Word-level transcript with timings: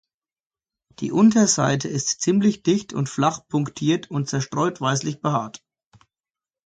Die 0.99 1.11
Unterseite 1.11 1.87
ist 1.87 2.21
ziemlich 2.21 2.63
dicht 2.63 2.91
und 2.91 3.07
flach 3.07 3.47
punktiert 3.47 4.09
und 4.09 4.27
zerstreut 4.27 4.81
weißlich 4.81 5.21
behaart. 5.21 5.63